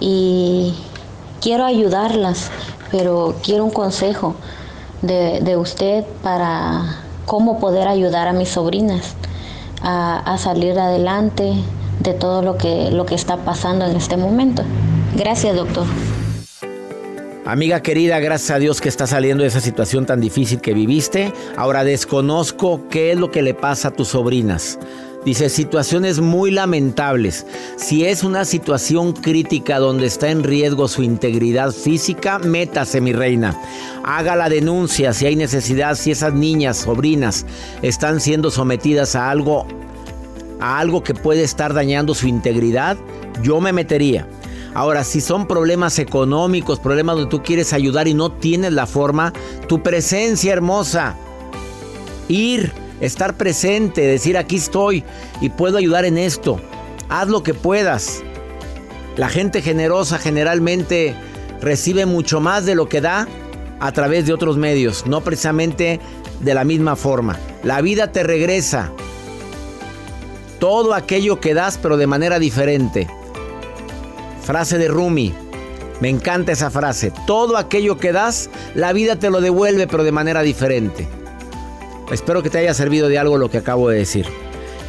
y 0.00 0.74
quiero 1.40 1.64
ayudarlas, 1.64 2.50
pero 2.90 3.34
quiero 3.42 3.64
un 3.64 3.70
consejo 3.70 4.34
de, 5.02 5.40
de 5.40 5.56
usted 5.56 6.04
para 6.22 7.02
cómo 7.26 7.58
poder 7.58 7.88
ayudar 7.88 8.28
a 8.28 8.32
mis 8.32 8.48
sobrinas 8.48 9.14
a, 9.82 10.18
a 10.18 10.38
salir 10.38 10.78
adelante 10.78 11.54
de 12.00 12.14
todo 12.14 12.42
lo 12.42 12.56
que, 12.56 12.90
lo 12.90 13.06
que 13.06 13.14
está 13.14 13.36
pasando 13.38 13.84
en 13.84 13.96
este 13.96 14.16
momento. 14.16 14.62
Gracias, 15.14 15.54
doctor. 15.54 15.84
Amiga 17.44 17.82
querida, 17.82 18.20
gracias 18.20 18.52
a 18.52 18.60
Dios 18.60 18.80
que 18.80 18.88
está 18.88 19.08
saliendo 19.08 19.42
de 19.42 19.48
esa 19.48 19.60
situación 19.60 20.06
tan 20.06 20.20
difícil 20.20 20.60
que 20.60 20.74
viviste. 20.74 21.32
Ahora 21.56 21.82
desconozco 21.82 22.88
qué 22.88 23.10
es 23.10 23.18
lo 23.18 23.32
que 23.32 23.42
le 23.42 23.52
pasa 23.52 23.88
a 23.88 23.90
tus 23.90 24.08
sobrinas. 24.08 24.78
Dice, 25.24 25.48
situaciones 25.48 26.20
muy 26.20 26.52
lamentables. 26.52 27.44
Si 27.76 28.04
es 28.04 28.22
una 28.22 28.44
situación 28.44 29.12
crítica 29.12 29.80
donde 29.80 30.06
está 30.06 30.30
en 30.30 30.44
riesgo 30.44 30.86
su 30.86 31.02
integridad 31.02 31.72
física, 31.72 32.38
métase, 32.38 33.00
mi 33.00 33.12
reina. 33.12 33.60
Haga 34.04 34.36
la 34.36 34.48
denuncia 34.48 35.12
si 35.12 35.26
hay 35.26 35.34
necesidad, 35.34 35.96
si 35.96 36.12
esas 36.12 36.34
niñas, 36.34 36.76
sobrinas, 36.76 37.44
están 37.82 38.20
siendo 38.20 38.52
sometidas 38.52 39.16
a 39.16 39.30
algo, 39.30 39.66
a 40.60 40.78
algo 40.78 41.02
que 41.02 41.14
puede 41.14 41.42
estar 41.42 41.74
dañando 41.74 42.14
su 42.14 42.28
integridad, 42.28 42.96
yo 43.42 43.60
me 43.60 43.72
metería. 43.72 44.28
Ahora, 44.74 45.04
si 45.04 45.20
son 45.20 45.46
problemas 45.46 45.98
económicos, 45.98 46.80
problemas 46.80 47.16
donde 47.16 47.30
tú 47.30 47.42
quieres 47.42 47.72
ayudar 47.72 48.08
y 48.08 48.14
no 48.14 48.32
tienes 48.32 48.72
la 48.72 48.86
forma, 48.86 49.32
tu 49.68 49.82
presencia 49.82 50.52
hermosa, 50.52 51.16
ir, 52.28 52.72
estar 53.00 53.36
presente, 53.36 54.00
decir 54.00 54.38
aquí 54.38 54.56
estoy 54.56 55.04
y 55.40 55.50
puedo 55.50 55.76
ayudar 55.76 56.04
en 56.04 56.16
esto, 56.16 56.58
haz 57.08 57.28
lo 57.28 57.42
que 57.42 57.52
puedas. 57.52 58.22
La 59.16 59.28
gente 59.28 59.60
generosa 59.60 60.18
generalmente 60.18 61.14
recibe 61.60 62.06
mucho 62.06 62.40
más 62.40 62.64
de 62.64 62.74
lo 62.74 62.88
que 62.88 63.02
da 63.02 63.28
a 63.78 63.92
través 63.92 64.26
de 64.26 64.32
otros 64.32 64.56
medios, 64.56 65.06
no 65.06 65.20
precisamente 65.20 66.00
de 66.40 66.54
la 66.54 66.64
misma 66.64 66.96
forma. 66.96 67.38
La 67.62 67.82
vida 67.82 68.10
te 68.10 68.22
regresa 68.22 68.90
todo 70.58 70.94
aquello 70.94 71.40
que 71.40 71.52
das, 71.52 71.76
pero 71.76 71.96
de 71.96 72.06
manera 72.06 72.38
diferente. 72.38 73.08
Frase 74.44 74.78
de 74.78 74.88
Rumi. 74.88 75.32
Me 76.00 76.08
encanta 76.08 76.52
esa 76.52 76.70
frase. 76.70 77.12
Todo 77.26 77.56
aquello 77.56 77.96
que 77.96 78.12
das, 78.12 78.50
la 78.74 78.92
vida 78.92 79.16
te 79.16 79.30
lo 79.30 79.40
devuelve, 79.40 79.86
pero 79.86 80.02
de 80.02 80.12
manera 80.12 80.42
diferente. 80.42 81.06
Espero 82.10 82.42
que 82.42 82.50
te 82.50 82.58
haya 82.58 82.74
servido 82.74 83.08
de 83.08 83.18
algo 83.18 83.38
lo 83.38 83.50
que 83.50 83.58
acabo 83.58 83.88
de 83.88 83.98
decir. 83.98 84.26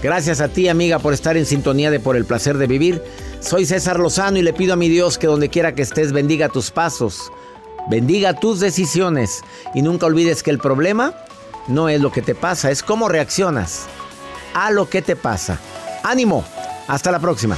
Gracias 0.01 0.41
a 0.41 0.49
ti, 0.49 0.67
amiga, 0.67 0.99
por 0.99 1.13
estar 1.13 1.37
en 1.37 1.45
sintonía 1.45 1.89
de 1.89 1.99
Por 1.99 2.17
el 2.17 2.25
placer 2.25 2.57
de 2.57 2.67
vivir. 2.67 3.01
Soy 3.39 3.65
César 3.65 3.99
Lozano 3.99 4.37
y 4.37 4.41
le 4.41 4.53
pido 4.53 4.73
a 4.73 4.75
mi 4.75 4.89
Dios 4.89 5.17
que 5.17 5.27
donde 5.27 5.49
quiera 5.49 5.75
que 5.75 5.81
estés 5.81 6.11
bendiga 6.11 6.49
tus 6.49 6.71
pasos, 6.71 7.31
bendiga 7.89 8.33
tus 8.33 8.59
decisiones 8.59 9.41
y 9.73 9.81
nunca 9.81 10.05
olvides 10.05 10.43
que 10.43 10.51
el 10.51 10.59
problema 10.59 11.13
no 11.67 11.89
es 11.89 12.01
lo 12.01 12.11
que 12.11 12.21
te 12.21 12.35
pasa, 12.35 12.71
es 12.71 12.83
cómo 12.83 13.07
reaccionas 13.07 13.85
a 14.53 14.71
lo 14.71 14.89
que 14.89 15.01
te 15.01 15.15
pasa. 15.15 15.59
Ánimo, 16.03 16.43
hasta 16.87 17.11
la 17.11 17.19
próxima. 17.19 17.57